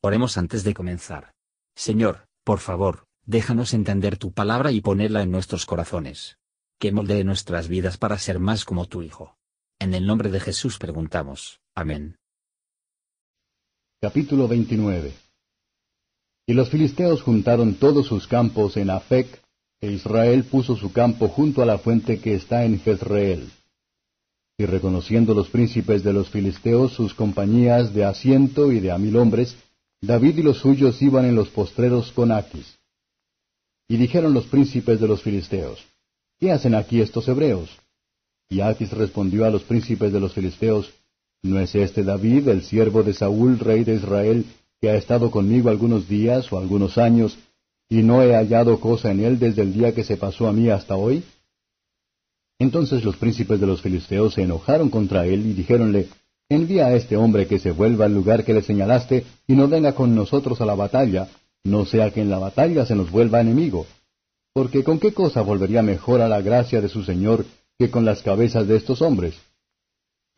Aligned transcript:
Oremos 0.00 0.38
antes 0.38 0.62
de 0.62 0.74
comenzar. 0.74 1.32
Señor, 1.74 2.28
por 2.44 2.60
favor, 2.60 3.06
déjanos 3.26 3.74
entender 3.74 4.16
tu 4.16 4.32
palabra 4.32 4.70
y 4.70 4.80
ponerla 4.80 5.22
en 5.22 5.32
nuestros 5.32 5.66
corazones. 5.66 6.38
Que 6.78 6.92
moldee 6.92 7.24
nuestras 7.24 7.66
vidas 7.66 7.98
para 7.98 8.16
ser 8.18 8.38
más 8.38 8.64
como 8.64 8.86
tu 8.86 9.02
Hijo. 9.02 9.36
En 9.80 9.94
el 9.94 10.06
nombre 10.06 10.30
de 10.30 10.38
Jesús 10.38 10.78
preguntamos. 10.78 11.60
Amén. 11.74 12.16
Capítulo 14.00 14.46
29 14.46 15.12
Y 16.46 16.52
los 16.52 16.70
filisteos 16.70 17.22
juntaron 17.22 17.74
todos 17.74 18.06
sus 18.06 18.28
campos 18.28 18.76
en 18.76 18.90
Afec, 18.90 19.42
e 19.80 19.90
Israel 19.90 20.44
puso 20.44 20.76
su 20.76 20.92
campo 20.92 21.26
junto 21.26 21.60
a 21.60 21.66
la 21.66 21.78
fuente 21.78 22.20
que 22.20 22.34
está 22.34 22.64
en 22.64 22.78
Jezreel. 22.78 23.50
Y 24.58 24.66
reconociendo 24.66 25.34
los 25.34 25.48
príncipes 25.48 26.04
de 26.04 26.12
los 26.12 26.28
filisteos 26.30 26.92
sus 26.92 27.14
compañías 27.14 27.92
de 27.94 28.04
a 28.04 28.14
ciento 28.14 28.70
y 28.70 28.78
de 28.78 28.92
a 28.92 28.98
mil 28.98 29.16
hombres, 29.16 29.56
David 30.00 30.38
y 30.38 30.42
los 30.42 30.58
suyos 30.58 31.02
iban 31.02 31.24
en 31.24 31.34
los 31.34 31.48
postreros 31.48 32.12
con 32.12 32.30
Aquis. 32.30 32.78
Y 33.88 33.96
dijeron 33.96 34.32
los 34.32 34.46
príncipes 34.46 35.00
de 35.00 35.08
los 35.08 35.22
filisteos, 35.22 35.84
¿qué 36.38 36.52
hacen 36.52 36.74
aquí 36.74 37.00
estos 37.00 37.26
hebreos? 37.26 37.70
Y 38.48 38.60
Aquis 38.60 38.92
respondió 38.92 39.44
a 39.44 39.50
los 39.50 39.62
príncipes 39.62 40.12
de 40.12 40.20
los 40.20 40.34
filisteos, 40.34 40.92
¿no 41.42 41.58
es 41.58 41.74
este 41.74 42.04
David, 42.04 42.48
el 42.48 42.62
siervo 42.62 43.02
de 43.02 43.12
Saúl, 43.12 43.58
rey 43.58 43.82
de 43.82 43.94
Israel, 43.94 44.46
que 44.80 44.90
ha 44.90 44.94
estado 44.94 45.30
conmigo 45.30 45.68
algunos 45.68 46.08
días 46.08 46.52
o 46.52 46.58
algunos 46.58 46.96
años, 46.96 47.36
y 47.88 48.02
no 48.02 48.22
he 48.22 48.34
hallado 48.34 48.78
cosa 48.80 49.10
en 49.10 49.20
él 49.20 49.38
desde 49.38 49.62
el 49.62 49.72
día 49.72 49.94
que 49.94 50.04
se 50.04 50.16
pasó 50.16 50.46
a 50.46 50.52
mí 50.52 50.68
hasta 50.68 50.94
hoy? 50.94 51.24
Entonces 52.60 53.04
los 53.04 53.16
príncipes 53.16 53.60
de 53.60 53.66
los 53.66 53.82
filisteos 53.82 54.34
se 54.34 54.42
enojaron 54.42 54.90
contra 54.90 55.26
él 55.26 55.46
y 55.46 55.54
dijéronle, 55.54 56.08
Envía 56.50 56.86
a 56.86 56.94
este 56.94 57.16
hombre 57.16 57.46
que 57.46 57.58
se 57.58 57.72
vuelva 57.72 58.06
al 58.06 58.14
lugar 58.14 58.44
que 58.44 58.54
le 58.54 58.62
señalaste 58.62 59.24
y 59.46 59.54
no 59.54 59.68
venga 59.68 59.94
con 59.94 60.14
nosotros 60.14 60.60
a 60.60 60.66
la 60.66 60.74
batalla, 60.74 61.28
no 61.64 61.84
sea 61.84 62.10
que 62.10 62.22
en 62.22 62.30
la 62.30 62.38
batalla 62.38 62.86
se 62.86 62.94
nos 62.94 63.10
vuelva 63.10 63.40
enemigo. 63.40 63.86
Porque 64.54 64.82
con 64.82 64.98
qué 64.98 65.12
cosa 65.12 65.42
volvería 65.42 65.82
mejor 65.82 66.22
a 66.22 66.28
la 66.28 66.40
gracia 66.40 66.80
de 66.80 66.88
su 66.88 67.04
Señor 67.04 67.44
que 67.78 67.90
con 67.90 68.04
las 68.04 68.22
cabezas 68.22 68.66
de 68.66 68.76
estos 68.76 69.02
hombres? 69.02 69.34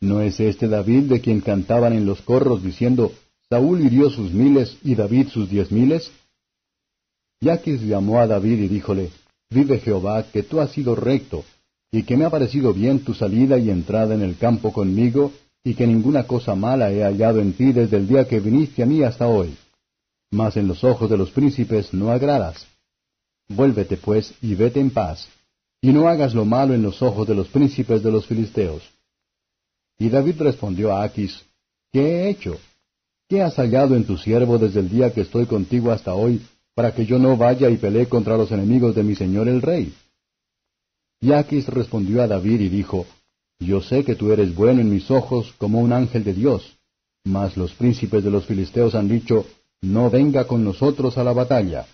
¿No 0.01 0.21
es 0.21 0.39
este 0.39 0.67
David 0.67 1.03
de 1.03 1.21
quien 1.21 1.41
cantaban 1.41 1.93
en 1.93 2.05
los 2.05 2.21
corros 2.21 2.61
diciendo, 2.61 3.11
Saúl 3.49 3.81
hirió 3.81 4.09
sus 4.09 4.31
miles 4.31 4.77
y 4.83 4.95
David 4.95 5.29
sus 5.29 5.49
diez 5.49 5.71
miles? 5.71 6.11
Yaquis 7.39 7.81
llamó 7.81 8.19
a 8.19 8.27
David 8.27 8.61
y 8.63 8.67
díjole, 8.67 9.09
Vive 9.49 9.79
Jehová, 9.79 10.23
que 10.31 10.43
tú 10.43 10.59
has 10.59 10.71
sido 10.71 10.95
recto, 10.95 11.43
y 11.91 12.03
que 12.03 12.15
me 12.15 12.25
ha 12.25 12.29
parecido 12.29 12.73
bien 12.73 13.03
tu 13.03 13.13
salida 13.13 13.57
y 13.57 13.69
entrada 13.69 14.13
en 14.15 14.21
el 14.21 14.37
campo 14.37 14.71
conmigo, 14.71 15.31
y 15.63 15.75
que 15.75 15.85
ninguna 15.85 16.25
cosa 16.25 16.55
mala 16.55 16.91
he 16.91 17.03
hallado 17.03 17.39
en 17.39 17.53
ti 17.53 17.71
desde 17.71 17.97
el 17.97 18.07
día 18.07 18.27
que 18.27 18.39
viniste 18.39 18.81
a 18.81 18.85
mí 18.85 19.03
hasta 19.03 19.27
hoy. 19.27 19.55
Mas 20.31 20.57
en 20.57 20.67
los 20.67 20.83
ojos 20.83 21.09
de 21.09 21.17
los 21.17 21.31
príncipes 21.31 21.93
no 21.93 22.11
agradas. 22.11 22.65
Vuélvete 23.49 23.97
pues 23.97 24.33
y 24.41 24.55
vete 24.55 24.79
en 24.79 24.91
paz, 24.91 25.27
y 25.81 25.91
no 25.91 26.07
hagas 26.07 26.33
lo 26.33 26.45
malo 26.45 26.73
en 26.73 26.81
los 26.81 27.01
ojos 27.01 27.27
de 27.27 27.35
los 27.35 27.47
príncipes 27.49 28.01
de 28.01 28.11
los 28.11 28.25
filisteos. 28.25 28.81
Y 29.99 30.09
David 30.09 30.41
respondió 30.41 30.93
a 30.93 31.03
Aquis, 31.03 31.45
¿Qué 31.91 32.01
he 32.01 32.29
hecho? 32.29 32.57
¿Qué 33.27 33.41
has 33.41 33.55
hallado 33.55 33.95
en 33.95 34.05
tu 34.05 34.17
siervo 34.17 34.57
desde 34.57 34.79
el 34.79 34.89
día 34.89 35.13
que 35.13 35.21
estoy 35.21 35.45
contigo 35.45 35.91
hasta 35.91 36.13
hoy, 36.13 36.41
para 36.73 36.93
que 36.93 37.05
yo 37.05 37.19
no 37.19 37.35
vaya 37.35 37.69
y 37.69 37.77
pelee 37.77 38.07
contra 38.07 38.37
los 38.37 38.51
enemigos 38.51 38.95
de 38.95 39.03
mi 39.03 39.15
señor 39.15 39.47
el 39.47 39.61
rey? 39.61 39.93
Y 41.19 41.33
Aquis 41.33 41.67
respondió 41.67 42.21
a 42.23 42.27
David 42.27 42.61
y 42.61 42.69
dijo, 42.69 43.05
yo 43.65 43.81
sé 43.81 44.03
que 44.03 44.15
tú 44.15 44.31
eres 44.31 44.55
bueno 44.55 44.81
en 44.81 44.89
mis 44.89 45.09
ojos 45.11 45.53
como 45.57 45.79
un 45.79 45.93
ángel 45.93 46.23
de 46.23 46.33
Dios. 46.33 46.77
Mas 47.23 47.55
los 47.55 47.73
príncipes 47.73 48.23
de 48.23 48.31
los 48.31 48.45
filisteos 48.45 48.95
han 48.95 49.07
dicho, 49.07 49.45
No 49.81 50.09
venga 50.09 50.45
con 50.45 50.63
nosotros 50.63 51.17
a 51.17 51.23
la 51.23 51.33
batalla. 51.33 51.85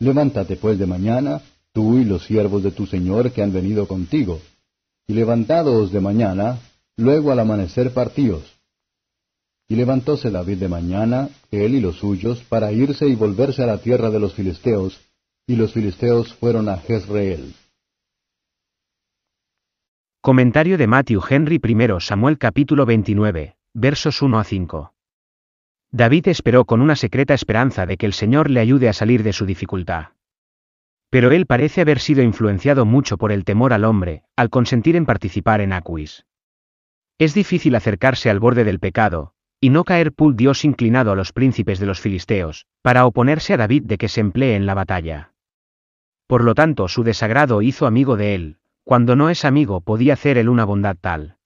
Levántate 0.00 0.56
pues 0.56 0.78
de 0.78 0.86
mañana, 0.86 1.40
tú 1.72 1.98
y 1.98 2.04
los 2.04 2.24
siervos 2.26 2.62
de 2.62 2.72
tu 2.72 2.86
Señor 2.86 3.30
que 3.30 3.42
han 3.42 3.52
venido 3.52 3.86
contigo. 3.86 4.40
Y 5.06 5.14
levantados 5.14 5.92
de 5.92 6.00
mañana, 6.00 6.58
luego 6.96 7.30
al 7.30 7.38
amanecer 7.38 7.92
partíos. 7.92 8.42
Y 9.68 9.76
levantóse 9.76 10.30
David 10.30 10.58
de 10.58 10.68
mañana, 10.68 11.28
él 11.50 11.76
y 11.76 11.80
los 11.80 11.96
suyos, 11.96 12.42
para 12.48 12.72
irse 12.72 13.06
y 13.06 13.14
volverse 13.14 13.62
a 13.62 13.66
la 13.66 13.78
tierra 13.78 14.10
de 14.10 14.18
los 14.18 14.34
filisteos, 14.34 14.98
y 15.46 15.56
los 15.56 15.72
filisteos 15.72 16.34
fueron 16.34 16.68
a 16.68 16.78
Jezreel. 16.78 17.54
Comentario 20.24 20.78
de 20.78 20.86
Matthew 20.86 21.20
Henry 21.28 21.60
I 21.60 21.76
Samuel 21.98 22.38
capítulo 22.38 22.86
29, 22.86 23.56
versos 23.74 24.22
1 24.22 24.38
a 24.38 24.44
5. 24.44 24.94
David 25.90 26.28
esperó 26.28 26.64
con 26.64 26.80
una 26.80 26.94
secreta 26.94 27.34
esperanza 27.34 27.86
de 27.86 27.96
que 27.96 28.06
el 28.06 28.12
Señor 28.12 28.48
le 28.48 28.60
ayude 28.60 28.88
a 28.88 28.92
salir 28.92 29.24
de 29.24 29.32
su 29.32 29.46
dificultad. 29.46 30.10
Pero 31.10 31.32
él 31.32 31.46
parece 31.46 31.80
haber 31.80 31.98
sido 31.98 32.22
influenciado 32.22 32.86
mucho 32.86 33.18
por 33.18 33.32
el 33.32 33.44
temor 33.44 33.72
al 33.72 33.84
hombre, 33.84 34.22
al 34.36 34.48
consentir 34.48 34.94
en 34.94 35.06
participar 35.06 35.60
en 35.60 35.72
Aquis. 35.72 36.24
Es 37.18 37.34
difícil 37.34 37.74
acercarse 37.74 38.30
al 38.30 38.38
borde 38.38 38.62
del 38.62 38.78
pecado, 38.78 39.34
y 39.60 39.70
no 39.70 39.82
caer 39.82 40.12
pul 40.12 40.36
Dios 40.36 40.64
inclinado 40.64 41.10
a 41.10 41.16
los 41.16 41.32
príncipes 41.32 41.80
de 41.80 41.86
los 41.86 42.00
filisteos, 42.00 42.68
para 42.80 43.06
oponerse 43.06 43.54
a 43.54 43.56
David 43.56 43.86
de 43.86 43.98
que 43.98 44.08
se 44.08 44.20
emplee 44.20 44.54
en 44.54 44.66
la 44.66 44.74
batalla. 44.74 45.32
Por 46.28 46.44
lo 46.44 46.54
tanto 46.54 46.86
su 46.86 47.02
desagrado 47.02 47.60
hizo 47.60 47.86
amigo 47.88 48.16
de 48.16 48.36
él, 48.36 48.58
cuando 48.84 49.16
no 49.16 49.30
es 49.30 49.44
amigo 49.44 49.80
podía 49.80 50.14
hacer 50.14 50.38
él 50.38 50.48
una 50.48 50.64
bondad 50.64 50.96
tal. 51.00 51.36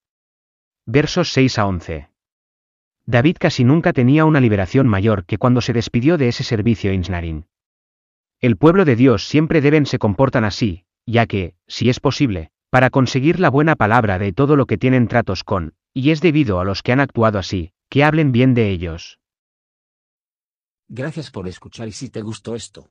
Versos 0.86 1.32
6 1.32 1.58
a 1.58 1.66
11. 1.66 2.08
David 3.04 3.36
casi 3.38 3.64
nunca 3.64 3.92
tenía 3.92 4.24
una 4.24 4.40
liberación 4.40 4.86
mayor 4.88 5.26
que 5.26 5.38
cuando 5.38 5.60
se 5.60 5.72
despidió 5.72 6.18
de 6.18 6.28
ese 6.28 6.44
servicio 6.44 6.92
Insnarin. 6.92 7.46
El 8.40 8.56
pueblo 8.56 8.84
de 8.84 8.96
Dios 8.96 9.28
siempre 9.28 9.60
deben 9.60 9.86
se 9.86 9.98
comportan 9.98 10.44
así, 10.44 10.84
ya 11.06 11.26
que, 11.26 11.54
si 11.66 11.88
es 11.88 12.00
posible, 12.00 12.50
para 12.70 12.90
conseguir 12.90 13.38
la 13.38 13.48
buena 13.48 13.76
palabra 13.76 14.18
de 14.18 14.32
todo 14.32 14.56
lo 14.56 14.66
que 14.66 14.78
tienen 14.78 15.08
tratos 15.08 15.44
con, 15.44 15.74
y 15.94 16.10
es 16.10 16.20
debido 16.20 16.60
a 16.60 16.64
los 16.64 16.82
que 16.82 16.92
han 16.92 17.00
actuado 17.00 17.38
así, 17.38 17.72
que 17.88 18.04
hablen 18.04 18.32
bien 18.32 18.54
de 18.54 18.70
ellos. 18.70 19.18
Gracias 20.88 21.30
por 21.30 21.48
escuchar 21.48 21.88
y 21.88 21.92
si 21.92 22.10
te 22.10 22.22
gustó 22.22 22.54
esto, 22.54 22.90